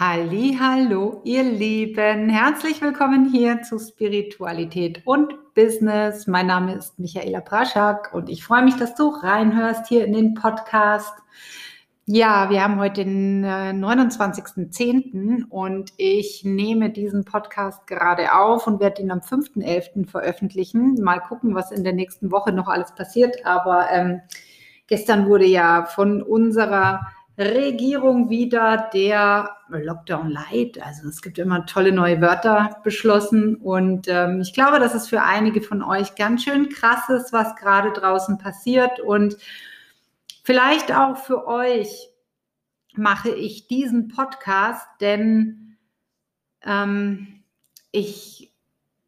[0.00, 2.28] Hallo, ihr Lieben.
[2.28, 6.28] Herzlich willkommen hier zu Spiritualität und Business.
[6.28, 10.34] Mein Name ist Michaela Praschak und ich freue mich, dass du reinhörst hier in den
[10.34, 11.12] Podcast.
[12.06, 15.46] Ja, wir haben heute den äh, 29.10.
[15.48, 20.08] und ich nehme diesen Podcast gerade auf und werde ihn am 5.11.
[20.08, 20.94] veröffentlichen.
[21.02, 23.44] Mal gucken, was in der nächsten Woche noch alles passiert.
[23.44, 24.20] Aber ähm,
[24.86, 27.00] gestern wurde ja von unserer
[27.38, 30.84] Regierung wieder der Lockdown Light.
[30.84, 33.54] Also es gibt immer tolle neue Wörter beschlossen.
[33.56, 37.54] Und ähm, ich glaube, dass es für einige von euch ganz schön krass ist, was
[37.56, 38.98] gerade draußen passiert.
[39.00, 39.36] Und
[40.42, 42.10] vielleicht auch für euch
[42.94, 45.76] mache ich diesen Podcast, denn
[46.64, 47.44] ähm,
[47.92, 48.52] ich,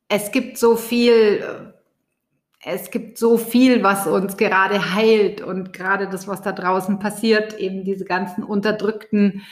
[0.08, 1.74] es gibt so viel
[2.62, 7.58] es gibt so viel, was uns gerade heilt und gerade das, was da draußen passiert,
[7.58, 9.42] eben diese ganzen unterdrückten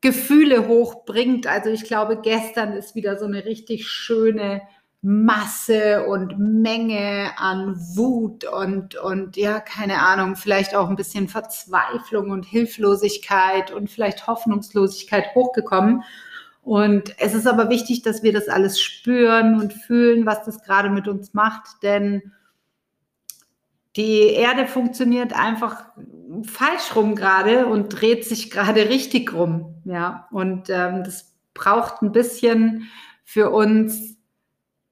[0.00, 1.48] Gefühle hochbringt.
[1.48, 4.62] Also ich glaube, gestern ist wieder so eine richtig schöne
[5.02, 12.30] Masse und Menge an Wut und, und ja, keine Ahnung, vielleicht auch ein bisschen Verzweiflung
[12.30, 16.02] und Hilflosigkeit und vielleicht Hoffnungslosigkeit hochgekommen.
[16.62, 20.90] Und es ist aber wichtig, dass wir das alles spüren und fühlen, was das gerade
[20.90, 22.32] mit uns macht, denn
[23.96, 25.84] die Erde funktioniert einfach
[26.42, 29.74] falsch rum gerade und dreht sich gerade richtig rum.
[29.84, 32.88] Ja, und ähm, das braucht ein bisschen
[33.24, 34.16] für uns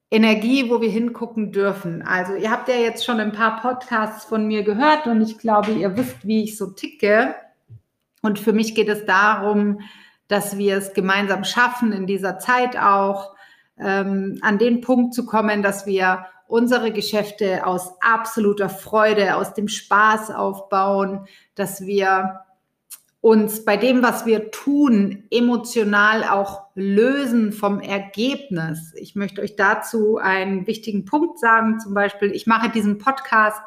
[0.09, 2.01] Energie, wo wir hingucken dürfen.
[2.01, 5.71] Also ihr habt ja jetzt schon ein paar Podcasts von mir gehört und ich glaube,
[5.71, 7.35] ihr wisst, wie ich so ticke.
[8.21, 9.81] Und für mich geht es darum,
[10.27, 13.35] dass wir es gemeinsam schaffen, in dieser Zeit auch
[13.77, 19.67] ähm, an den Punkt zu kommen, dass wir unsere Geschäfte aus absoluter Freude, aus dem
[19.67, 22.41] Spaß aufbauen, dass wir
[23.25, 28.93] uns bei dem, was wir tun, emotional auch lösen vom Ergebnis.
[28.95, 31.79] Ich möchte euch dazu einen wichtigen Punkt sagen.
[31.79, 33.61] Zum Beispiel, ich mache diesen Podcast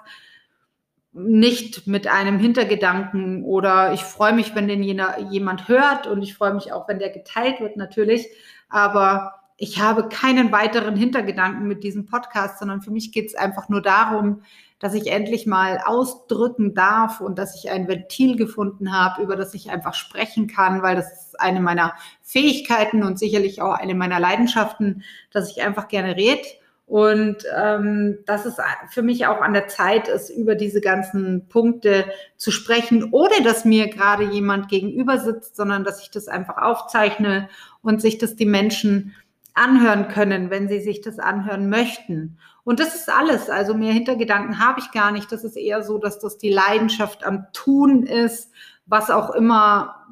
[1.13, 6.55] nicht mit einem Hintergedanken oder ich freue mich, wenn den jemand hört und ich freue
[6.55, 8.29] mich auch, wenn der geteilt wird natürlich.
[8.69, 13.69] Aber ich habe keinen weiteren Hintergedanken mit diesem Podcast, sondern für mich geht es einfach
[13.69, 14.43] nur darum,
[14.79, 19.55] dass ich endlich mal ausdrücken darf und dass ich ein Ventil gefunden habe, über das
[19.55, 24.21] ich einfach sprechen kann, weil das ist eine meiner Fähigkeiten und sicherlich auch eine meiner
[24.21, 25.03] Leidenschaften,
[25.33, 26.47] dass ich einfach gerne rede.
[26.87, 28.57] Und ähm, dass es
[28.89, 32.07] für mich auch an der Zeit ist, über diese ganzen Punkte
[32.39, 37.51] zu sprechen, ohne dass mir gerade jemand gegenüber sitzt, sondern dass ich das einfach aufzeichne
[37.83, 39.15] und sich das die Menschen
[39.59, 42.39] anhören können, wenn sie sich das anhören möchten.
[42.65, 43.51] Und das ist alles.
[43.51, 45.33] Also mehr Hintergedanken habe ich gar nicht.
[45.33, 48.53] Das ist eher so, dass das die Leidenschaft am Tun ist,
[48.87, 50.07] was auch immer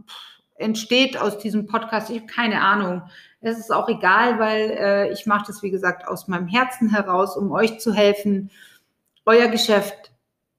[0.56, 2.10] entsteht aus diesem Podcast.
[2.10, 3.02] Ich habe keine Ahnung.
[3.40, 7.36] Es ist auch egal, weil äh, ich mache das, wie gesagt, aus meinem Herzen heraus,
[7.36, 8.50] um euch zu helfen,
[9.24, 10.12] euer Geschäft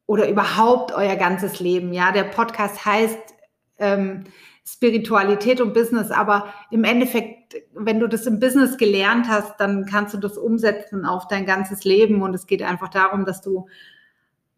[0.05, 1.93] oder überhaupt euer ganzes Leben.
[1.93, 3.33] Ja, der Podcast heißt
[3.79, 4.25] ähm,
[4.67, 10.13] Spiritualität und Business, aber im Endeffekt, wenn du das im Business gelernt hast, dann kannst
[10.13, 12.21] du das umsetzen auf dein ganzes Leben.
[12.21, 13.67] Und es geht einfach darum, dass du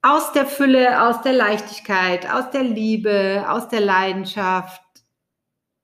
[0.01, 4.81] aus der Fülle, aus der Leichtigkeit, aus der Liebe, aus der Leidenschaft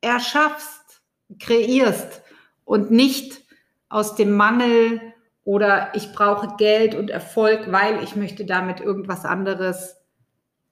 [0.02, 1.02] erschaffst,
[1.40, 2.24] kreierst
[2.64, 3.44] und nicht
[3.90, 5.02] aus dem Mangel
[5.44, 9.98] oder ich brauche Geld und Erfolg, weil ich möchte damit irgendwas anderes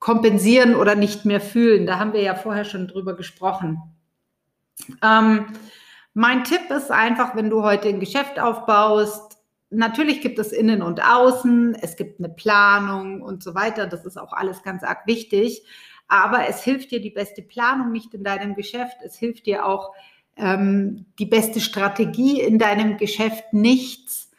[0.03, 1.86] kompensieren oder nicht mehr fühlen.
[1.86, 3.81] Da haben wir ja vorher schon drüber gesprochen.
[5.02, 5.46] Ähm,
[6.14, 9.38] mein Tipp ist einfach, wenn du heute ein Geschäft aufbaust,
[9.69, 13.88] natürlich gibt es Innen und Außen, es gibt eine Planung und so weiter.
[13.88, 15.63] Das ist auch alles ganz arg wichtig.
[16.09, 18.97] Aber es hilft dir die beste Planung nicht in deinem Geschäft.
[19.06, 19.94] Es hilft dir auch
[20.36, 24.30] ähm, die beste Strategie in deinem Geschäft nichts,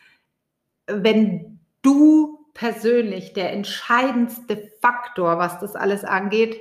[0.86, 6.60] wenn du persönlich der entscheidendste Faktor, was das alles angeht,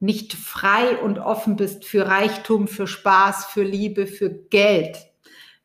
[0.00, 4.98] nicht frei und offen bist für Reichtum, für Spaß, für Liebe, für Geld.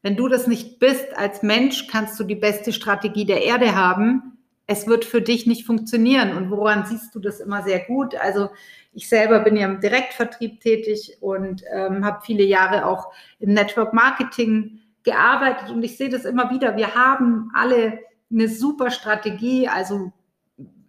[0.01, 4.37] Wenn du das nicht bist als Mensch, kannst du die beste Strategie der Erde haben.
[4.65, 6.37] Es wird für dich nicht funktionieren.
[6.37, 8.15] Und woran siehst du das immer sehr gut?
[8.15, 8.49] Also
[8.93, 13.93] ich selber bin ja im Direktvertrieb tätig und ähm, habe viele Jahre auch im Network
[13.93, 16.77] Marketing gearbeitet und ich sehe das immer wieder.
[16.77, 17.99] Wir haben alle
[18.31, 19.67] eine super Strategie.
[19.67, 20.11] Also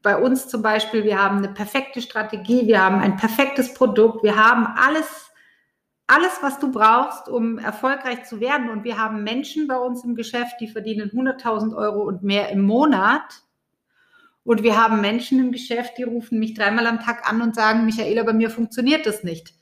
[0.03, 4.37] bei uns zum Beispiel, wir haben eine perfekte Strategie, wir haben ein perfektes Produkt, wir
[4.37, 5.31] haben alles,
[6.07, 8.71] alles, was du brauchst, um erfolgreich zu werden.
[8.71, 12.63] Und wir haben Menschen bei uns im Geschäft, die verdienen 100.000 Euro und mehr im
[12.63, 13.43] Monat.
[14.43, 17.85] Und wir haben Menschen im Geschäft, die rufen mich dreimal am Tag an und sagen,
[17.85, 19.55] Michaela, bei mir funktioniert das nicht.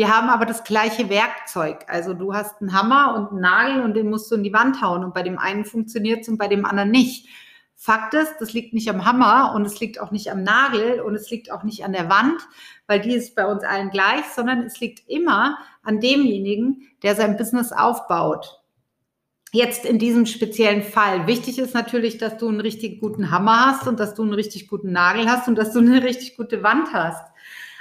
[0.00, 1.84] Wir haben aber das gleiche Werkzeug.
[1.86, 4.80] Also du hast einen Hammer und einen Nagel und den musst du in die Wand
[4.80, 7.28] hauen und bei dem einen funktioniert es und bei dem anderen nicht.
[7.76, 11.14] Fakt ist, das liegt nicht am Hammer und es liegt auch nicht am Nagel und
[11.16, 12.40] es liegt auch nicht an der Wand,
[12.86, 17.36] weil die ist bei uns allen gleich, sondern es liegt immer an demjenigen, der sein
[17.36, 18.58] Business aufbaut.
[19.52, 21.26] Jetzt in diesem speziellen Fall.
[21.26, 24.66] Wichtig ist natürlich, dass du einen richtig guten Hammer hast und dass du einen richtig
[24.66, 27.30] guten Nagel hast und dass du eine richtig gute Wand hast.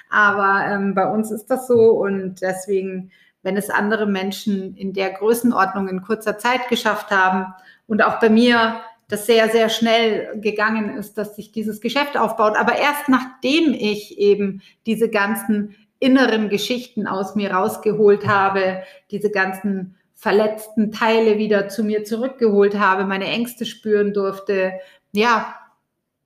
[0.10, 3.12] Aber ähm, bei uns ist das so und deswegen,
[3.44, 7.54] wenn es andere Menschen in der Größenordnung in kurzer Zeit geschafft haben
[7.88, 12.56] und auch bei mir das sehr, sehr schnell gegangen ist, dass sich dieses Geschäft aufbaut.
[12.56, 19.96] Aber erst nachdem ich eben diese ganzen inneren Geschichten aus mir rausgeholt habe, diese ganzen
[20.14, 24.74] verletzten Teile wieder zu mir zurückgeholt habe, meine Ängste spüren durfte,
[25.12, 25.56] ja,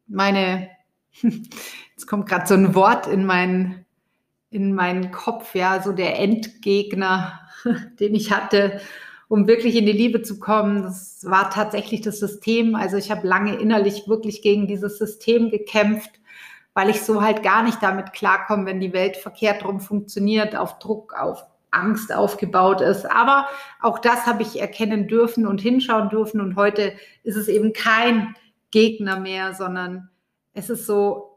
[0.07, 0.69] meine,
[2.03, 3.85] jetzt kommt gerade so ein Wort in meinen,
[4.49, 7.39] in meinen Kopf, ja, so der Endgegner,
[7.99, 8.81] den ich hatte,
[9.29, 10.83] um wirklich in die Liebe zu kommen.
[10.83, 12.75] Das war tatsächlich das System.
[12.75, 16.11] Also ich habe lange innerlich wirklich gegen dieses System gekämpft,
[16.73, 20.79] weil ich so halt gar nicht damit klarkomme, wenn die Welt verkehrt rum funktioniert, auf
[20.79, 23.09] Druck, auf Angst aufgebaut ist.
[23.09, 23.47] Aber
[23.79, 26.41] auch das habe ich erkennen dürfen und hinschauen dürfen.
[26.41, 26.91] Und heute
[27.23, 28.35] ist es eben kein
[28.71, 30.09] Gegner mehr, sondern
[30.53, 31.32] es ist so,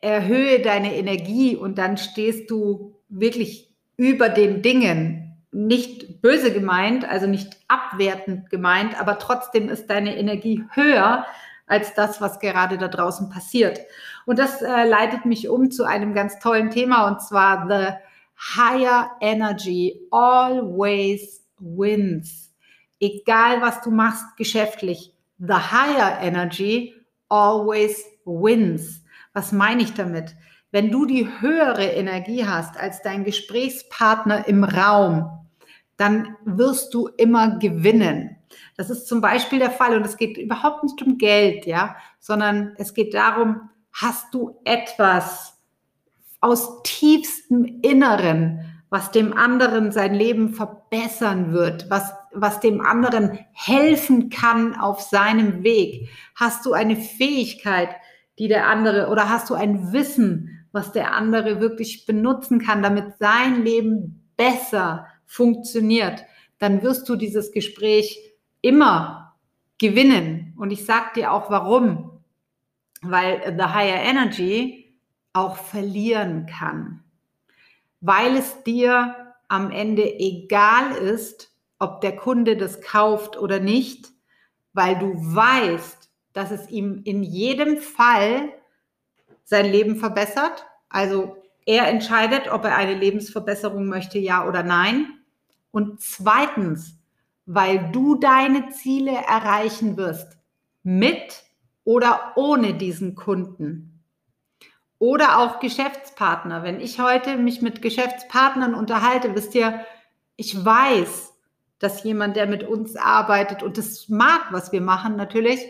[0.00, 7.26] erhöhe deine Energie und dann stehst du wirklich über den Dingen nicht böse gemeint, also
[7.26, 11.26] nicht abwertend gemeint, aber trotzdem ist deine Energie höher
[11.66, 13.80] als das, was gerade da draußen passiert.
[14.26, 17.94] Und das äh, leitet mich um zu einem ganz tollen Thema und zwar The
[18.56, 22.52] Higher Energy always wins.
[22.98, 26.94] Egal was du machst geschäftlich, The Higher Energy
[27.28, 29.01] always wins.
[29.32, 30.36] Was meine ich damit?
[30.70, 35.46] Wenn du die höhere Energie hast als dein Gesprächspartner im Raum,
[35.96, 38.36] dann wirst du immer gewinnen.
[38.76, 42.74] Das ist zum Beispiel der Fall und es geht überhaupt nicht um Geld, ja, sondern
[42.78, 45.58] es geht darum, hast du etwas
[46.40, 54.28] aus tiefstem Inneren, was dem anderen sein Leben verbessern wird, was, was dem anderen helfen
[54.28, 56.08] kann auf seinem Weg?
[56.34, 57.90] Hast du eine Fähigkeit,
[58.38, 63.18] die der andere, oder hast du ein Wissen, was der andere wirklich benutzen kann, damit
[63.18, 66.24] sein Leben besser funktioniert,
[66.58, 68.18] dann wirst du dieses Gespräch
[68.60, 69.34] immer
[69.78, 70.54] gewinnen.
[70.56, 72.22] Und ich sage dir auch warum.
[73.02, 74.96] Weil The Higher Energy
[75.32, 77.02] auch verlieren kann.
[78.00, 84.12] Weil es dir am Ende egal ist, ob der Kunde das kauft oder nicht,
[84.72, 86.01] weil du weißt,
[86.32, 88.50] dass es ihm in jedem Fall
[89.44, 90.66] sein Leben verbessert.
[90.88, 91.36] Also
[91.66, 95.06] er entscheidet, ob er eine Lebensverbesserung möchte, ja oder nein.
[95.70, 96.98] Und zweitens,
[97.46, 100.38] weil du deine Ziele erreichen wirst
[100.82, 101.44] mit
[101.84, 104.00] oder ohne diesen Kunden.
[104.98, 106.62] Oder auch Geschäftspartner.
[106.62, 109.84] Wenn ich heute mich mit Geschäftspartnern unterhalte, wisst ihr,
[110.36, 111.32] ich weiß,
[111.80, 115.60] dass jemand, der mit uns arbeitet und das mag, was wir machen, natürlich,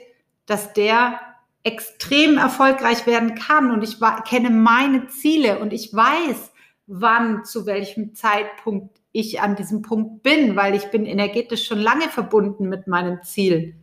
[0.46, 1.20] dass der
[1.62, 3.70] extrem erfolgreich werden kann.
[3.70, 6.52] Und ich kenne meine Ziele und ich weiß,
[6.86, 12.08] wann, zu welchem Zeitpunkt ich an diesem Punkt bin, weil ich bin energetisch schon lange
[12.08, 13.74] verbunden mit meinem Ziel.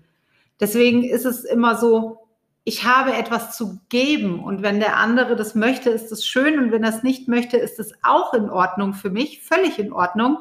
[0.60, 2.28] Deswegen ist es immer so,
[2.66, 6.72] ich habe etwas zu geben und wenn der andere das möchte, ist es schön und
[6.72, 10.40] wenn er es nicht möchte, ist es auch in Ordnung für mich, völlig in Ordnung,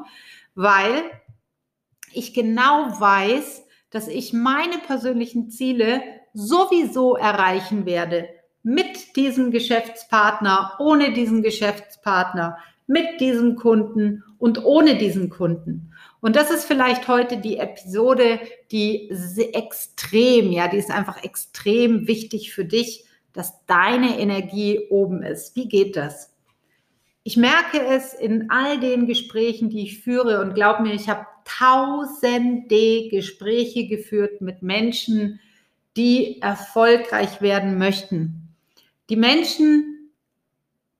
[0.53, 1.03] weil
[2.11, 6.01] ich genau weiß, dass ich meine persönlichen Ziele
[6.33, 8.27] sowieso erreichen werde
[8.63, 15.93] mit diesem Geschäftspartner, ohne diesen Geschäftspartner, mit diesem Kunden und ohne diesen Kunden.
[16.21, 18.39] Und das ist vielleicht heute die Episode,
[18.71, 19.09] die
[19.53, 25.55] extrem, ja, die ist einfach extrem wichtig für dich, dass deine Energie oben ist.
[25.55, 26.33] Wie geht das?
[27.23, 31.27] Ich merke es in all den Gesprächen, die ich führe und glaub mir, ich habe
[31.57, 35.39] tausende Gespräche geführt mit Menschen,
[35.97, 38.55] die erfolgreich werden möchten.
[39.09, 40.11] Die Menschen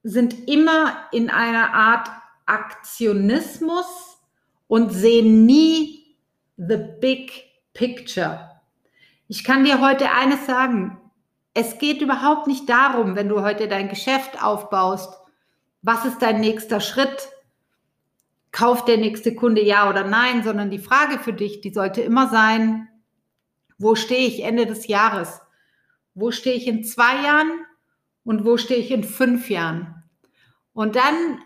[0.03, 2.09] sind immer in einer Art
[2.45, 3.85] Aktionismus
[4.67, 6.15] und sehen nie
[6.57, 7.31] the big
[7.73, 8.61] picture.
[9.27, 10.99] Ich kann dir heute eines sagen.
[11.53, 15.13] Es geht überhaupt nicht darum, wenn du heute dein Geschäft aufbaust,
[15.81, 17.29] was ist dein nächster Schritt?
[18.51, 22.29] Kauft der nächste Kunde ja oder nein, sondern die Frage für dich, die sollte immer
[22.29, 22.87] sein,
[23.77, 25.41] wo stehe ich Ende des Jahres?
[26.13, 27.65] Wo stehe ich in zwei Jahren?
[28.29, 30.03] und wo stehe ich in fünf Jahren?
[30.73, 31.39] Und dann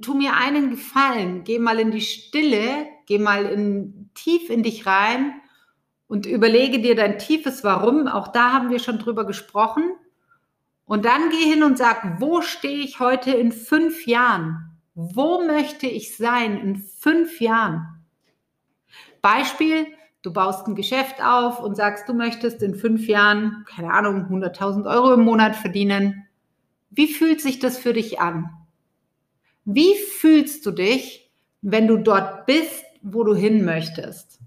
[0.00, 4.86] tu mir einen Gefallen, geh mal in die Stille, geh mal in, tief in dich
[4.86, 5.34] rein
[6.08, 8.08] und überlege dir dein tiefes Warum.
[8.08, 9.92] Auch da haben wir schon drüber gesprochen.
[10.86, 14.71] Und dann geh hin und sag, wo stehe ich heute in fünf Jahren?
[14.94, 18.04] Wo möchte ich sein in fünf Jahren?
[19.22, 19.86] Beispiel,
[20.20, 24.84] du baust ein Geschäft auf und sagst, du möchtest in fünf Jahren, keine Ahnung, 100.000
[24.86, 26.26] Euro im Monat verdienen.
[26.90, 28.50] Wie fühlt sich das für dich an?
[29.64, 31.30] Wie fühlst du dich,
[31.62, 34.40] wenn du dort bist, wo du hin möchtest?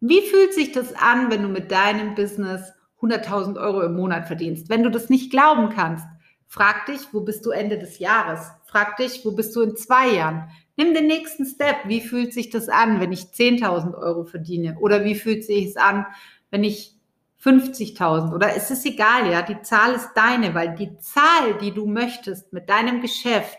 [0.00, 2.72] Wie fühlt sich das an, wenn du mit deinem Business
[3.02, 4.70] 100.000 Euro im Monat verdienst?
[4.70, 6.06] Wenn du das nicht glauben kannst,
[6.46, 8.50] frag dich, wo bist du Ende des Jahres?
[8.70, 10.48] Frag dich, wo bist du in zwei Jahren?
[10.76, 11.76] Nimm den nächsten Step.
[11.86, 14.78] Wie fühlt sich das an, wenn ich 10.000 Euro verdiene?
[14.78, 16.06] Oder wie fühlt sich es an,
[16.50, 16.94] wenn ich
[17.42, 21.86] 50.000 oder es ist egal, ja, die Zahl ist deine, weil die Zahl, die du
[21.86, 23.58] möchtest mit deinem Geschäft,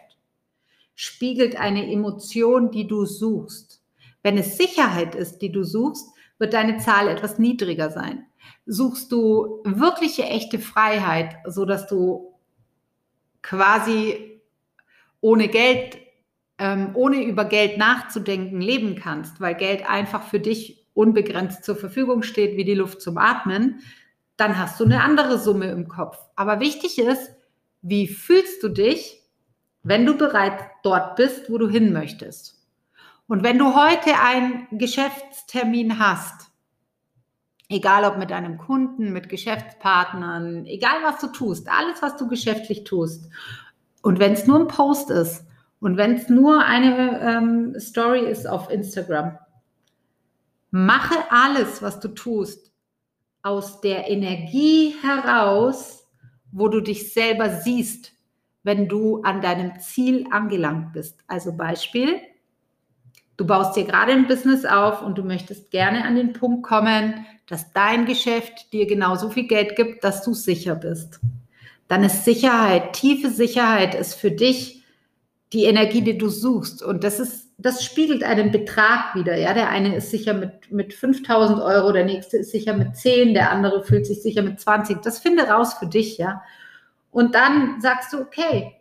[0.94, 3.82] spiegelt eine Emotion, die du suchst.
[4.22, 8.28] Wenn es Sicherheit ist, die du suchst, wird deine Zahl etwas niedriger sein.
[8.68, 12.36] Suchst du wirkliche echte Freiheit, so dass du
[13.42, 14.31] quasi
[15.22, 15.98] ohne Geld,
[16.58, 22.24] ähm, ohne über Geld nachzudenken leben kannst, weil Geld einfach für dich unbegrenzt zur Verfügung
[22.24, 23.82] steht, wie die Luft zum Atmen,
[24.36, 26.18] dann hast du eine andere Summe im Kopf.
[26.36, 27.32] Aber wichtig ist,
[27.82, 29.22] wie fühlst du dich,
[29.84, 32.60] wenn du bereits dort bist, wo du hin möchtest?
[33.28, 36.52] Und wenn du heute einen Geschäftstermin hast,
[37.70, 42.84] egal ob mit einem Kunden, mit Geschäftspartnern, egal was du tust, alles, was du geschäftlich
[42.84, 43.30] tust,
[44.02, 45.46] und wenn es nur ein Post ist
[45.80, 49.38] und wenn es nur eine ähm, Story ist auf Instagram,
[50.72, 52.72] mache alles, was du tust,
[53.44, 56.08] aus der Energie heraus,
[56.52, 58.14] wo du dich selber siehst,
[58.64, 61.24] wenn du an deinem Ziel angelangt bist.
[61.28, 62.22] Also Beispiel,
[63.42, 67.26] Du baust dir gerade ein Business auf und du möchtest gerne an den Punkt kommen,
[67.48, 71.20] dass dein Geschäft dir genauso viel Geld gibt, dass du sicher bist.
[71.92, 74.82] Dann ist Sicherheit, tiefe Sicherheit ist für dich
[75.52, 76.82] die Energie, die du suchst.
[76.82, 79.36] Und das ist, das spiegelt einen Betrag wieder.
[79.36, 83.34] Ja, der eine ist sicher mit, mit 5000 Euro, der nächste ist sicher mit 10,
[83.34, 85.02] der andere fühlt sich sicher mit 20.
[85.02, 86.42] Das finde raus für dich, ja.
[87.10, 88.74] Und dann sagst du, okay,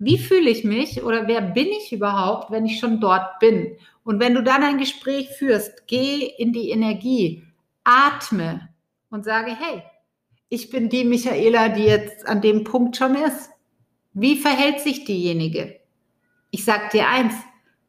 [0.00, 3.76] wie fühle ich mich oder wer bin ich überhaupt, wenn ich schon dort bin?
[4.02, 7.44] Und wenn du dann ein Gespräch führst, geh in die Energie,
[7.84, 8.70] atme
[9.08, 9.84] und sage, hey,
[10.50, 13.50] ich bin die Michaela, die jetzt an dem Punkt schon ist.
[14.12, 15.78] Wie verhält sich diejenige?
[16.50, 17.32] Ich sag dir eins,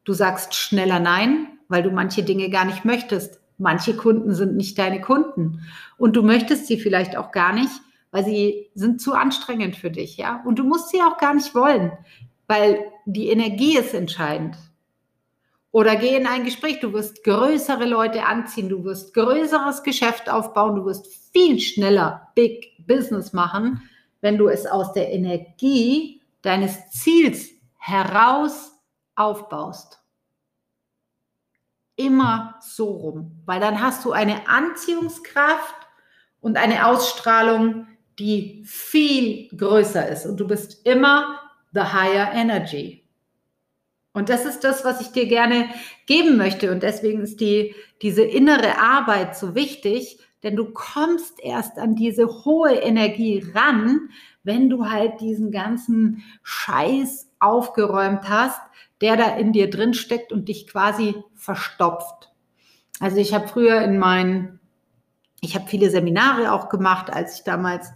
[0.04, 3.40] du sagst schneller Nein, weil du manche Dinge gar nicht möchtest.
[3.58, 5.62] Manche Kunden sind nicht deine Kunden
[5.98, 7.72] und du möchtest sie vielleicht auch gar nicht,
[8.12, 10.42] weil sie sind zu anstrengend für dich, ja?
[10.46, 11.92] Und du musst sie auch gar nicht wollen,
[12.46, 14.56] weil die Energie ist entscheidend.
[15.72, 20.76] Oder geh in ein Gespräch, du wirst größere Leute anziehen, du wirst größeres Geschäft aufbauen,
[20.76, 23.82] du wirst viel schneller Big Business machen,
[24.20, 27.48] wenn du es aus der Energie deines Ziels
[27.78, 28.72] heraus
[29.14, 29.98] aufbaust.
[31.96, 35.74] Immer so rum, weil dann hast du eine Anziehungskraft
[36.40, 37.86] und eine Ausstrahlung,
[38.18, 41.40] die viel größer ist und du bist immer
[41.72, 43.01] the higher energy.
[44.12, 45.68] Und das ist das, was ich dir gerne
[46.06, 46.70] geben möchte.
[46.70, 52.26] Und deswegen ist die, diese innere Arbeit so wichtig, denn du kommst erst an diese
[52.44, 54.10] hohe Energie ran,
[54.42, 58.60] wenn du halt diesen ganzen Scheiß aufgeräumt hast,
[59.00, 62.32] der da in dir drin steckt und dich quasi verstopft.
[63.00, 64.60] Also ich habe früher in meinen
[65.42, 67.92] ich habe viele Seminare auch gemacht, als ich damals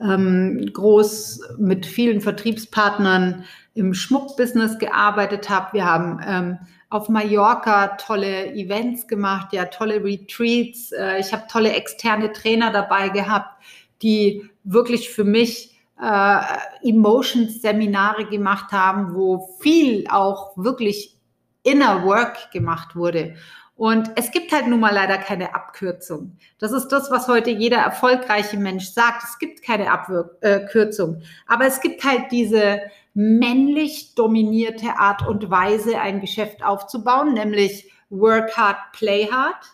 [0.00, 5.72] ähm, groß mit vielen Vertriebspartnern im Schmuckbusiness gearbeitet habe.
[5.72, 6.58] Wir haben ähm,
[6.90, 10.92] auf Mallorca tolle Events gemacht, ja, tolle Retreats.
[10.92, 13.62] Äh, ich habe tolle externe Trainer dabei gehabt,
[14.02, 16.40] die wirklich für mich äh,
[16.82, 21.16] Emotions-Seminare gemacht haben, wo viel auch wirklich
[21.62, 23.36] Inner Work gemacht wurde.
[23.80, 26.36] Und es gibt halt nun mal leider keine Abkürzung.
[26.58, 29.24] Das ist das, was heute jeder erfolgreiche Mensch sagt.
[29.24, 31.22] Es gibt keine Abkürzung.
[31.46, 32.82] Aber es gibt halt diese
[33.14, 39.64] männlich dominierte Art und Weise, ein Geschäft aufzubauen, nämlich Work Hard, Play Hard.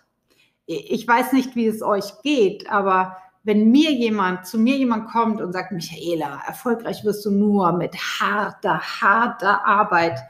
[0.66, 5.40] Ich weiß nicht, wie es euch geht, aber wenn mir jemand, zu mir jemand kommt
[5.40, 10.20] und sagt, Michaela, erfolgreich wirst du nur mit harter, harter Arbeit,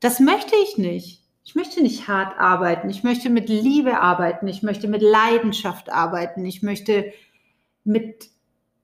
[0.00, 1.23] das möchte ich nicht.
[1.44, 6.44] Ich möchte nicht hart arbeiten, ich möchte mit Liebe arbeiten, ich möchte mit Leidenschaft arbeiten,
[6.46, 7.12] ich möchte
[7.84, 8.30] mit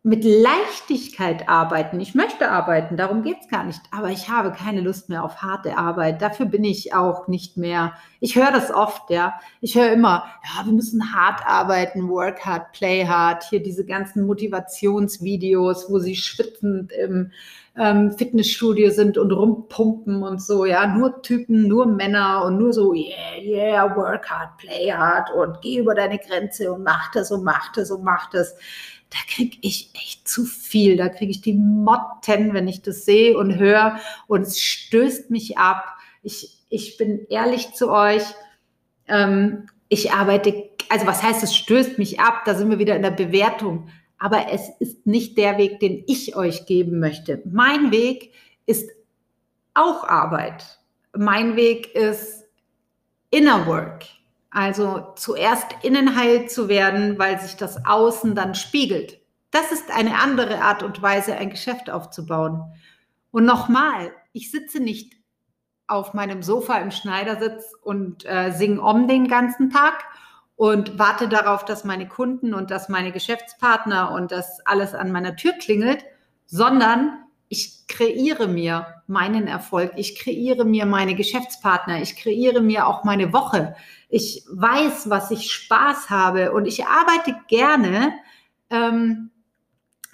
[0.03, 2.01] mit Leichtigkeit arbeiten.
[2.01, 3.81] Ich möchte arbeiten, darum geht es gar nicht.
[3.91, 6.23] Aber ich habe keine Lust mehr auf harte Arbeit.
[6.23, 7.93] Dafür bin ich auch nicht mehr.
[8.19, 9.39] Ich höre das oft, ja.
[9.61, 13.45] Ich höre immer, ja, wir müssen hart arbeiten, work hard, play hard.
[13.51, 17.33] Hier diese ganzen Motivationsvideos, wo sie schwitzend im ähm,
[18.17, 20.87] Fitnessstudio sind und rumpumpen und so, ja.
[20.87, 25.79] Nur Typen, nur Männer und nur so, yeah, yeah, work hard, play hard und geh
[25.79, 28.57] über deine Grenze und mach das und mach das und mach das
[29.11, 30.97] da kriege ich echt zu viel.
[30.97, 33.99] Da kriege ich die Motten, wenn ich das sehe und höre.
[34.29, 35.97] Und es stößt mich ab.
[36.23, 38.23] Ich, ich bin ehrlich zu euch.
[39.09, 42.43] Ähm, ich arbeite, also was heißt, es stößt mich ab?
[42.45, 43.89] Da sind wir wieder in der Bewertung.
[44.21, 47.43] Aber es ist nicht der Weg, den ich euch geben möchte.
[47.47, 48.33] Mein Weg
[48.67, 48.89] ist
[49.75, 50.79] auch Arbeit.
[51.17, 52.45] Mein Weg ist
[53.31, 54.05] Inner Work.
[54.51, 59.21] Also zuerst innen heil zu werden, weil sich das Außen dann spiegelt.
[59.51, 62.63] Das ist eine andere Art und Weise, ein Geschäft aufzubauen.
[63.31, 65.15] Und nochmal, ich sitze nicht
[65.87, 70.05] auf meinem Sofa im Schneidersitz und äh, singe um den ganzen Tag
[70.61, 75.35] und warte darauf, dass meine Kunden und dass meine Geschäftspartner und das alles an meiner
[75.35, 76.05] Tür klingelt,
[76.45, 83.05] sondern ich kreiere mir meinen Erfolg, ich kreiere mir meine Geschäftspartner, ich kreiere mir auch
[83.05, 83.75] meine Woche.
[84.11, 88.13] Ich weiß, was ich Spaß habe und ich arbeite gerne,
[88.69, 89.31] ähm,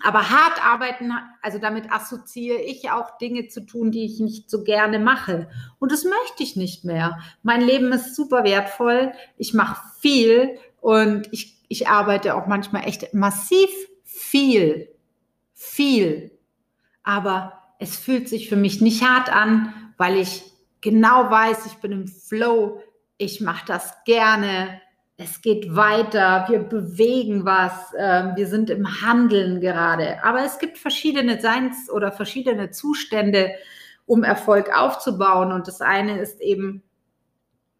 [0.02, 1.12] aber hart arbeiten,
[1.42, 5.48] also damit assoziiere ich auch Dinge zu tun, die ich nicht so gerne mache.
[5.78, 7.18] Und das möchte ich nicht mehr.
[7.42, 9.12] Mein Leben ist super wertvoll.
[9.36, 13.70] Ich mache viel und ich, ich arbeite auch manchmal echt massiv
[14.04, 14.88] viel.
[15.54, 16.36] Viel
[17.06, 20.42] aber es fühlt sich für mich nicht hart an, weil ich
[20.80, 22.82] genau weiß, ich bin im Flow,
[23.16, 24.80] ich mache das gerne,
[25.18, 30.22] es geht weiter, wir bewegen was, äh, wir sind im Handeln gerade.
[30.22, 33.52] Aber es gibt verschiedene Seins- oder verschiedene Zustände,
[34.04, 35.52] um Erfolg aufzubauen.
[35.52, 36.82] Und das eine ist eben,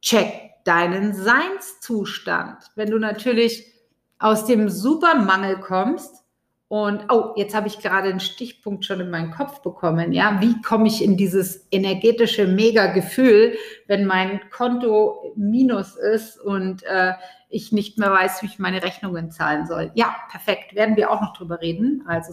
[0.01, 2.71] check deinen Seinszustand.
[2.75, 3.73] Wenn du natürlich
[4.19, 6.25] aus dem Supermangel kommst,
[6.69, 10.13] und oh, jetzt habe ich gerade einen Stichpunkt schon in meinen Kopf bekommen.
[10.13, 17.13] Ja, wie komme ich in dieses energetische Mega-Gefühl, wenn mein Konto minus ist und äh,
[17.49, 19.93] ich nicht mehr weiß, wie ich meine Rechnungen zahlen soll?
[19.95, 20.75] Ja, perfekt.
[20.75, 22.03] Werden wir auch noch drüber reden.
[22.09, 22.33] Also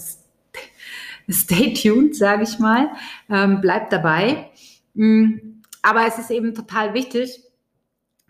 [1.29, 2.89] stay tuned, sage ich mal.
[3.29, 4.49] Ähm, bleibt dabei.
[4.95, 7.43] Mm, aber es ist eben total wichtig,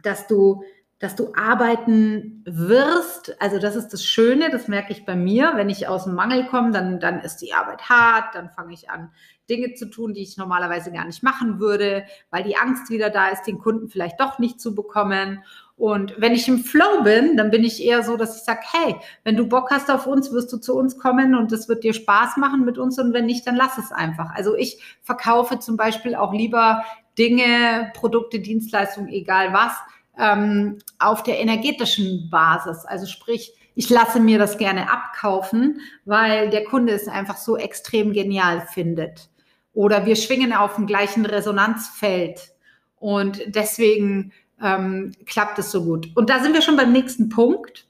[0.01, 0.63] dass du
[1.03, 3.35] dass du arbeiten wirst.
[3.41, 5.51] Also das ist das Schöne, das merke ich bei mir.
[5.55, 8.89] Wenn ich aus dem Mangel komme, dann, dann ist die Arbeit hart, dann fange ich
[8.89, 9.11] an,
[9.49, 13.27] Dinge zu tun, die ich normalerweise gar nicht machen würde, weil die Angst wieder da
[13.27, 15.43] ist, den Kunden vielleicht doch nicht zu bekommen.
[15.75, 18.95] Und wenn ich im Flow bin, dann bin ich eher so, dass ich sage, hey,
[19.25, 21.93] wenn du Bock hast auf uns, wirst du zu uns kommen und es wird dir
[21.93, 24.33] Spaß machen mit uns und wenn nicht, dann lass es einfach.
[24.33, 26.85] Also ich verkaufe zum Beispiel auch lieber
[27.17, 29.73] Dinge, Produkte, Dienstleistungen, egal was,
[30.17, 32.85] ähm, auf der energetischen Basis.
[32.85, 38.13] Also sprich, ich lasse mir das gerne abkaufen, weil der Kunde es einfach so extrem
[38.13, 39.29] genial findet.
[39.73, 42.51] Oder wir schwingen auf dem gleichen Resonanzfeld
[42.97, 46.09] und deswegen ähm, klappt es so gut.
[46.15, 47.87] Und da sind wir schon beim nächsten Punkt.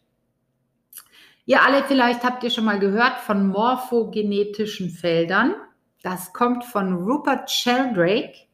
[1.46, 5.56] Ihr alle vielleicht habt ihr schon mal gehört von morphogenetischen Feldern.
[6.02, 8.48] Das kommt von Rupert Sheldrake.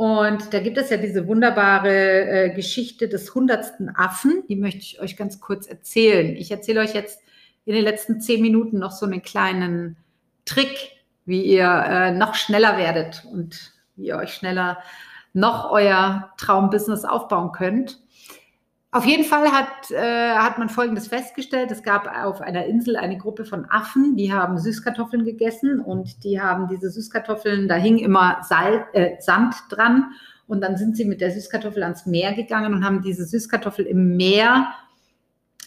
[0.00, 4.98] Und da gibt es ja diese wunderbare äh, Geschichte des hundertsten Affen, die möchte ich
[4.98, 6.36] euch ganz kurz erzählen.
[6.36, 7.20] Ich erzähle euch jetzt
[7.66, 9.98] in den letzten zehn Minuten noch so einen kleinen
[10.46, 10.74] Trick,
[11.26, 14.78] wie ihr äh, noch schneller werdet und wie ihr euch schneller
[15.34, 18.00] noch euer Traumbusiness aufbauen könnt.
[18.92, 21.70] Auf jeden Fall hat, äh, hat man Folgendes festgestellt.
[21.70, 26.40] Es gab auf einer Insel eine Gruppe von Affen, die haben Süßkartoffeln gegessen und die
[26.40, 30.10] haben diese Süßkartoffeln, da hing immer Sal äh, Sand dran
[30.48, 34.16] und dann sind sie mit der Süßkartoffel ans Meer gegangen und haben diese Süßkartoffel im
[34.16, 34.72] Meer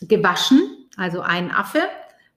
[0.01, 0.59] gewaschen,
[0.97, 1.79] also ein Affe,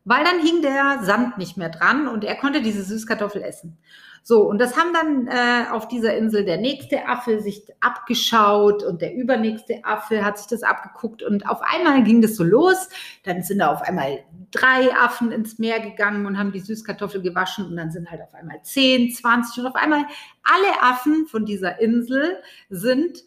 [0.06, 3.76] weil dann hing der Sand nicht mehr dran und er konnte diese Süßkartoffel essen.
[4.22, 9.00] So, und das haben dann äh, auf dieser Insel der nächste Affe sich abgeschaut und
[9.00, 12.88] der übernächste Affe hat sich das abgeguckt und auf einmal ging das so los.
[13.22, 17.66] Dann sind da auf einmal drei Affen ins Meer gegangen und haben die Süßkartoffel gewaschen
[17.66, 20.04] und dann sind halt auf einmal zehn, zwanzig und auf einmal
[20.42, 22.36] alle Affen von dieser Insel
[22.68, 23.24] sind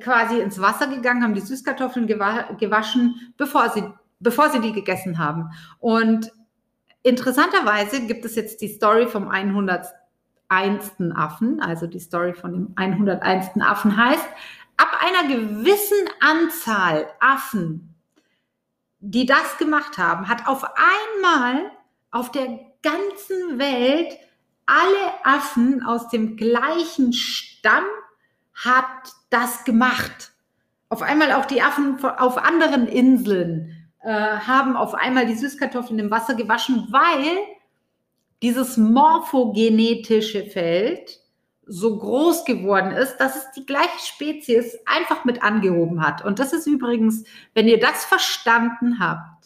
[0.00, 3.84] quasi ins Wasser gegangen, haben die Süßkartoffeln gewaschen, bevor sie,
[4.20, 5.50] bevor sie die gegessen haben.
[5.78, 6.32] Und
[7.02, 9.92] interessanterweise gibt es jetzt die Story vom 101.
[11.14, 13.60] Affen, also die Story von dem 101.
[13.60, 14.26] Affen heißt,
[14.76, 17.94] ab einer gewissen Anzahl Affen,
[19.00, 21.70] die das gemacht haben, hat auf einmal
[22.10, 24.16] auf der ganzen Welt
[24.66, 27.84] alle Affen aus dem gleichen Stamm
[28.54, 30.32] hat das gemacht.
[30.88, 36.10] Auf einmal auch die Affen auf anderen Inseln äh, haben auf einmal die Süßkartoffeln im
[36.10, 37.38] Wasser gewaschen, weil
[38.42, 41.20] dieses morphogenetische Feld
[41.66, 46.24] so groß geworden ist, dass es die gleiche Spezies einfach mit angehoben hat.
[46.24, 49.38] Und das ist übrigens, wenn ihr das verstanden habt,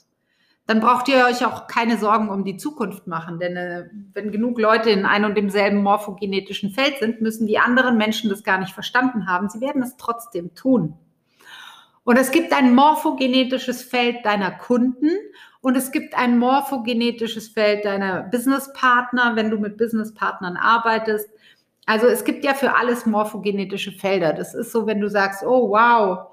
[0.67, 3.41] dann braucht ihr euch auch keine Sorgen um die Zukunft machen.
[3.41, 7.97] Denn äh, wenn genug Leute in einem und demselben morphogenetischen Feld sind, müssen die anderen
[7.97, 9.49] Menschen das gar nicht verstanden haben.
[9.49, 10.95] Sie werden es trotzdem tun.
[12.05, 15.11] Und es gibt ein morphogenetisches Feld deiner Kunden
[15.61, 21.29] und es gibt ein morphogenetisches Feld deiner Businesspartner, wenn du mit Businesspartnern arbeitest.
[21.87, 24.33] Also es gibt ja für alles morphogenetische Felder.
[24.33, 26.33] Das ist so, wenn du sagst, oh wow,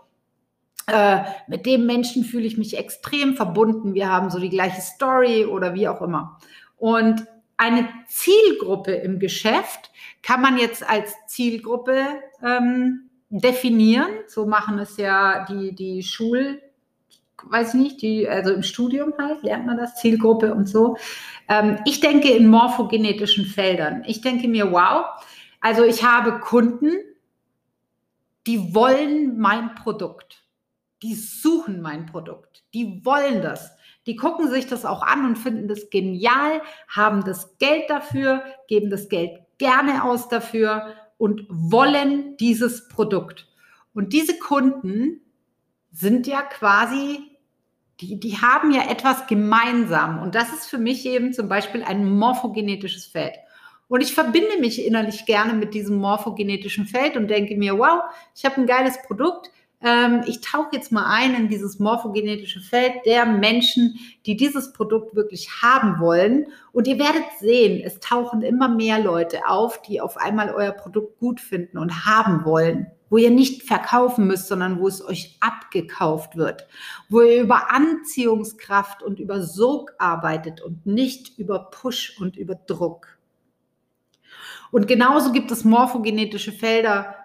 [0.88, 3.94] äh, mit dem Menschen fühle ich mich extrem verbunden.
[3.94, 6.40] Wir haben so die gleiche Story oder wie auch immer.
[6.78, 7.28] Und
[7.58, 9.92] eine Zielgruppe im Geschäft
[10.24, 12.06] kann man jetzt als Zielgruppe
[12.44, 14.10] ähm, definieren.
[14.28, 16.62] So machen es ja die, die Schul,
[17.44, 20.98] weiß ich nicht, die, also im Studium halt lernt man das, Zielgruppe und so.
[21.48, 24.04] Ähm, ich denke in morphogenetischen Feldern.
[24.06, 25.06] Ich denke mir, wow,
[25.62, 26.92] also ich habe Kunden,
[28.48, 30.44] die wollen mein Produkt
[31.02, 33.76] die suchen mein Produkt, die wollen das.
[34.06, 38.90] Die gucken sich das auch an und finden das genial, haben das Geld dafür, geben
[38.90, 43.46] das Geld gerne aus dafür und wollen dieses Produkt.
[43.94, 45.22] Und diese Kunden
[45.92, 47.20] sind ja quasi,
[48.00, 50.24] die, die haben ja etwas gemeinsam.
[50.24, 53.34] Und das ist für mich eben zum Beispiel ein morphogenetisches Feld.
[53.90, 58.04] Und ich verbinde mich innerlich gerne mit diesem morphogenetischen Feld und denke mir, wow,
[58.34, 63.06] ich habe ein geiles Produkt, ähm, ich tauche jetzt mal ein in dieses morphogenetische Feld
[63.06, 66.48] der Menschen, die dieses Produkt wirklich haben wollen.
[66.72, 71.20] Und ihr werdet sehen, es tauchen immer mehr Leute auf, die auf einmal euer Produkt
[71.20, 76.36] gut finden und haben wollen wo ihr nicht verkaufen müsst, sondern wo es euch abgekauft
[76.36, 76.68] wird,
[77.10, 83.18] wo ihr über Anziehungskraft und über Sog arbeitet und nicht über Push und über Druck.
[84.72, 87.16] Und genauso gibt es morphogenetische Felder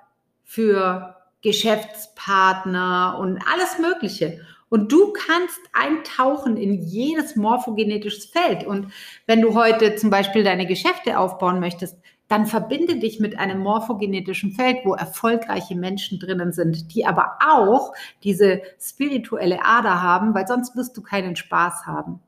[0.42, 1.13] für
[1.44, 4.40] Geschäftspartner und alles Mögliche.
[4.70, 8.66] Und du kannst eintauchen in jedes morphogenetisches Feld.
[8.66, 8.92] Und
[9.26, 14.52] wenn du heute zum Beispiel deine Geschäfte aufbauen möchtest, dann verbinde dich mit einem morphogenetischen
[14.52, 17.92] Feld, wo erfolgreiche Menschen drinnen sind, die aber auch
[18.24, 22.20] diese spirituelle Ader haben, weil sonst wirst du keinen Spaß haben.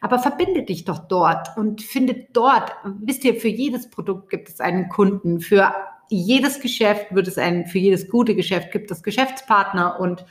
[0.00, 4.60] Aber verbinde dich doch dort und finde dort, wisst ihr, für jedes Produkt gibt es
[4.60, 5.74] einen Kunden, für
[6.08, 10.24] jedes Geschäft wird es ein, für jedes gute Geschäft gibt es Geschäftspartner und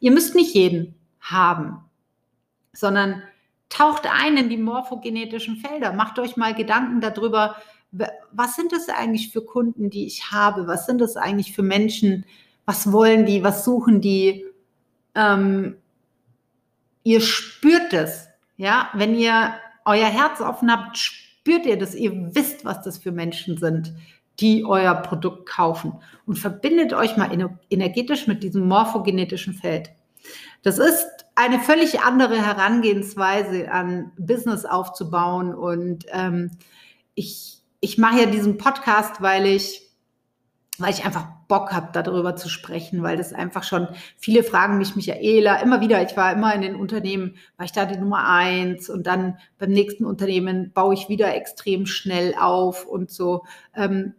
[0.00, 1.78] ihr müsst nicht jeden haben,
[2.72, 3.22] sondern
[3.68, 5.92] taucht ein in die morphogenetischen Felder.
[5.92, 7.56] Macht euch mal Gedanken darüber,
[8.30, 10.66] was sind das eigentlich für Kunden, die ich habe?
[10.66, 12.24] Was sind das eigentlich für Menschen?
[12.64, 13.42] Was wollen die?
[13.42, 14.44] Was suchen die?
[15.14, 15.76] Ähm,
[17.02, 19.54] ihr spürt es, ja, wenn ihr
[19.84, 21.94] euer Herz offen habt, spürt ihr das.
[21.94, 23.92] Ihr wisst, was das für Menschen sind
[24.40, 25.94] die euer Produkt kaufen.
[26.26, 27.30] Und verbindet euch mal
[27.70, 29.90] energetisch mit diesem morphogenetischen Feld.
[30.62, 35.54] Das ist eine völlig andere Herangehensweise an Business aufzubauen.
[35.54, 36.50] Und ähm,
[37.14, 39.82] ich, ich mache ja diesen Podcast, weil ich,
[40.78, 44.96] weil ich einfach Bock habe, darüber zu sprechen, weil das einfach schon, viele fragen mich,
[44.96, 48.88] Michaela, immer wieder, ich war immer in den Unternehmen, war ich da die Nummer eins
[48.88, 53.44] und dann beim nächsten Unternehmen baue ich wieder extrem schnell auf und so.
[53.74, 54.14] Ähm,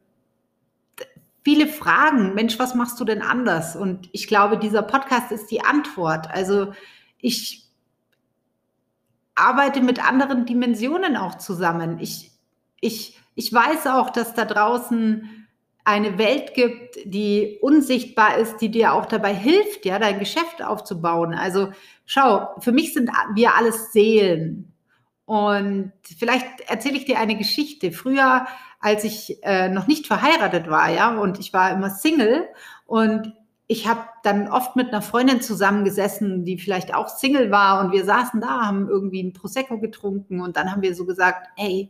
[1.44, 3.76] viele Fragen, Mensch, was machst du denn anders?
[3.76, 6.30] Und ich glaube, dieser Podcast ist die Antwort.
[6.32, 6.74] Also
[7.20, 7.70] ich
[9.36, 12.00] arbeite mit anderen Dimensionen auch zusammen.
[12.00, 12.32] Ich,
[12.80, 15.48] ich, ich weiß auch, dass da draußen
[15.86, 21.34] eine Welt gibt, die unsichtbar ist, die dir auch dabei hilft, ja, dein Geschäft aufzubauen.
[21.34, 21.72] Also
[22.06, 24.72] schau, für mich sind wir alles Seelen.
[25.26, 27.92] Und vielleicht erzähle ich dir eine Geschichte.
[27.92, 28.46] Früher
[28.84, 32.50] als ich äh, noch nicht verheiratet war, ja, und ich war immer Single
[32.86, 33.34] und
[33.66, 38.04] ich habe dann oft mit einer Freundin zusammengesessen, die vielleicht auch Single war und wir
[38.04, 41.90] saßen da, haben irgendwie ein Prosecco getrunken und dann haben wir so gesagt, hey,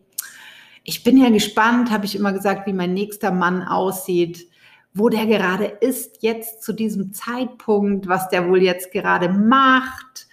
[0.84, 4.48] ich bin ja gespannt, habe ich immer gesagt, wie mein nächster Mann aussieht,
[4.94, 10.28] wo der gerade ist jetzt zu diesem Zeitpunkt, was der wohl jetzt gerade macht,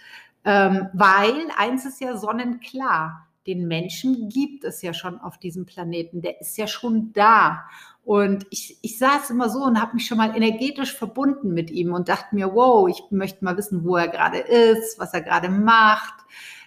[0.45, 6.21] ähm, weil eins ist ja sonnenklar, den Menschen gibt es ja schon auf diesem Planeten,
[6.21, 7.63] der ist ja schon da.
[8.03, 11.93] Und ich, ich saß immer so und habe mich schon mal energetisch verbunden mit ihm
[11.93, 15.49] und dachte mir, wow, ich möchte mal wissen, wo er gerade ist, was er gerade
[15.49, 16.13] macht.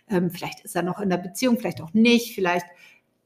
[0.08, 2.66] Ähm, vielleicht ist er noch in der Beziehung, vielleicht auch nicht, vielleicht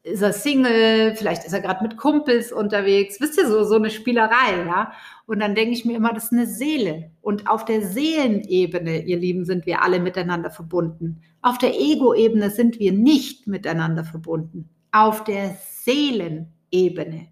[0.02, 3.20] ist er Single, vielleicht ist er gerade mit Kumpels unterwegs.
[3.20, 4.92] Wisst ihr, so, so eine Spielerei, ja?
[5.26, 7.10] Und dann denke ich mir immer, das ist eine Seele.
[7.20, 11.20] Und auf der Seelenebene, ihr Lieben, sind wir alle miteinander verbunden.
[11.42, 14.70] Auf der Ego-Ebene sind wir nicht miteinander verbunden.
[14.92, 17.28] Auf der Seelenebene.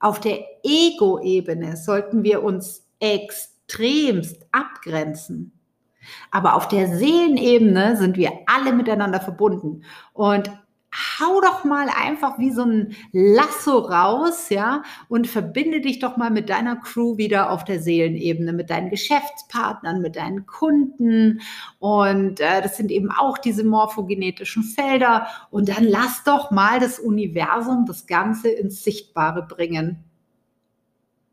[0.00, 5.52] Auf der Ego-Ebene sollten wir uns extremst abgrenzen.
[6.30, 9.82] Aber auf der Seelenebene sind wir alle miteinander verbunden.
[10.12, 10.50] Und
[10.92, 16.30] hau doch mal einfach wie so ein Lasso raus, ja, und verbinde dich doch mal
[16.30, 21.40] mit deiner Crew wieder auf der Seelenebene, mit deinen Geschäftspartnern, mit deinen Kunden.
[21.78, 25.26] Und äh, das sind eben auch diese morphogenetischen Felder.
[25.50, 30.05] Und dann lass doch mal das Universum das Ganze ins Sichtbare bringen.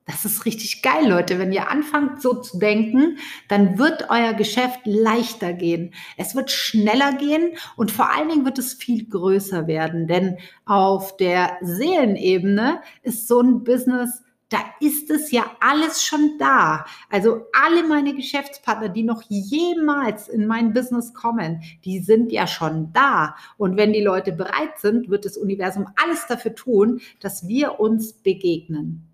[0.06, 1.40] Das ist richtig geil, Leute.
[1.40, 5.94] Wenn ihr anfangt so zu denken, dann wird euer Geschäft leichter gehen.
[6.18, 10.08] Es wird schneller gehen und vor allen Dingen wird es viel größer werden.
[10.08, 16.86] Denn auf der Seelenebene ist so ein Business, da ist es ja alles schon da.
[17.10, 22.92] Also alle meine Geschäftspartner, die noch jemals in mein Business kommen, die sind ja schon
[22.92, 23.36] da.
[23.58, 28.14] Und wenn die Leute bereit sind, wird das Universum alles dafür tun, dass wir uns
[28.14, 29.13] begegnen.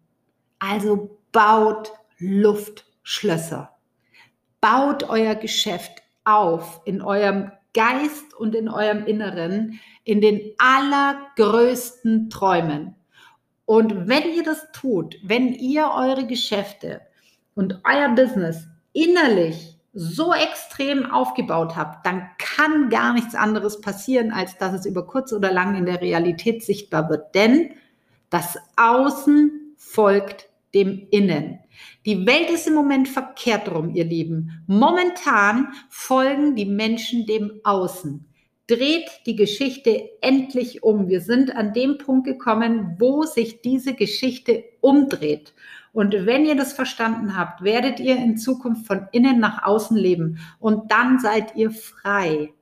[0.60, 3.76] Also baut Luftschlösser.
[4.62, 12.96] Baut euer Geschäft auf in eurem Geist und in eurem Inneren in den allergrößten Träumen.
[13.66, 17.02] Und wenn ihr das tut, wenn ihr eure Geschäfte
[17.56, 24.58] und euer Business innerlich so extrem aufgebaut habt, dann kann gar nichts anderes passieren, als
[24.58, 27.36] dass es über kurz oder lang in der Realität sichtbar wird.
[27.36, 27.72] Denn
[28.30, 31.60] das Außen folgt dem Innen.
[32.06, 34.64] Die Welt ist im Moment verkehrt rum, ihr Lieben.
[34.68, 38.26] Momentan folgen die Menschen dem Außen.
[38.68, 41.08] Dreht die Geschichte endlich um.
[41.08, 45.54] Wir sind an dem Punkt gekommen, wo sich diese Geschichte umdreht.
[45.92, 50.40] Und wenn ihr das verstanden habt, werdet ihr in Zukunft von innen nach außen leben.
[50.60, 52.54] Und dann seid ihr frei.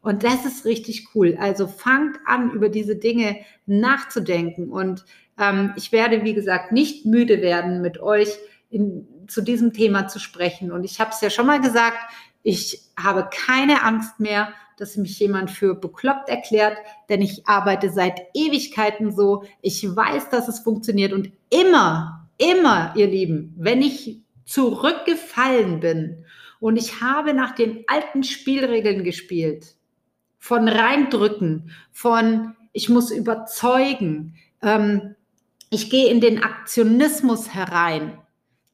[0.00, 1.36] Und das ist richtig cool.
[1.40, 4.70] Also fangt an, über diese Dinge nachzudenken.
[4.70, 5.04] Und
[5.38, 8.28] ähm, ich werde, wie gesagt, nicht müde werden, mit euch
[8.70, 10.72] in, zu diesem Thema zu sprechen.
[10.72, 11.98] Und ich habe es ja schon mal gesagt,
[12.42, 16.76] ich habe keine Angst mehr, dass mich jemand für bekloppt erklärt,
[17.08, 19.44] denn ich arbeite seit Ewigkeiten so.
[19.60, 26.24] Ich weiß, dass es funktioniert und immer, immer, ihr Lieben, wenn ich zurückgefallen bin
[26.60, 29.74] und ich habe nach den alten Spielregeln gespielt,
[30.38, 35.16] von reindrücken, von ich muss überzeugen, ähm,
[35.70, 38.18] ich gehe in den Aktionismus herein,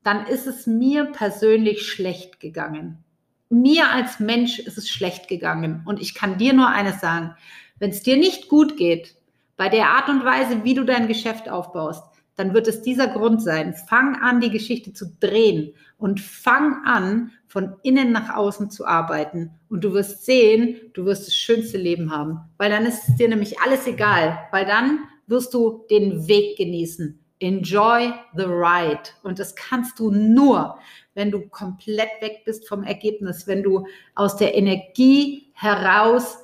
[0.03, 3.03] dann ist es mir persönlich schlecht gegangen.
[3.49, 5.83] Mir als Mensch ist es schlecht gegangen.
[5.87, 7.35] Und ich kann dir nur eines sagen,
[7.79, 9.17] wenn es dir nicht gut geht,
[9.57, 12.05] bei der Art und Weise, wie du dein Geschäft aufbaust,
[12.37, 13.75] dann wird es dieser Grund sein.
[13.75, 19.53] Fang an, die Geschichte zu drehen und fang an, von innen nach außen zu arbeiten.
[19.69, 23.29] Und du wirst sehen, du wirst das schönste Leben haben, weil dann ist es dir
[23.29, 27.19] nämlich alles egal, weil dann wirst du den Weg genießen.
[27.41, 29.03] Enjoy the ride.
[29.23, 30.79] Und das kannst du nur,
[31.15, 36.39] wenn du komplett weg bist vom Ergebnis, wenn du aus der Energie heraus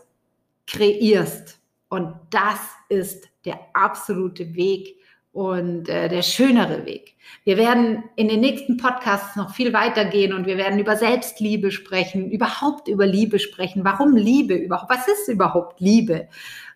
[0.67, 1.59] kreierst.
[1.89, 4.97] Und das ist der absolute Weg
[5.33, 7.17] und äh, der schönere Weg.
[7.45, 11.71] Wir werden in den nächsten Podcasts noch viel weiter gehen und wir werden über Selbstliebe
[11.71, 13.85] sprechen, überhaupt über Liebe sprechen.
[13.85, 14.91] Warum Liebe überhaupt?
[14.91, 16.29] Was ist überhaupt Liebe?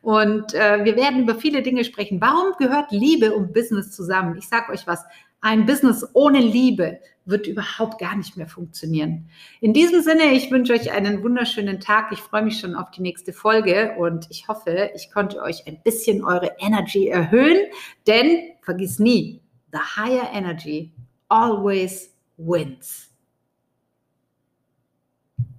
[0.05, 2.21] Und äh, wir werden über viele Dinge sprechen.
[2.21, 4.37] Warum gehört Liebe und Business zusammen?
[4.37, 5.03] Ich sage euch was.
[5.41, 9.31] Ein Business ohne Liebe wird überhaupt gar nicht mehr funktionieren.
[9.63, 12.13] In diesem Sinne, ich wünsche euch einen wunderschönen Tag.
[12.13, 15.83] Ich freue mich schon auf die nächste Folge und ich hoffe, ich konnte euch ein
[15.83, 17.59] bisschen eure Energy erhöhen,
[18.07, 19.41] denn vergiss nie,
[19.73, 20.93] the higher energy
[21.31, 23.14] always wins.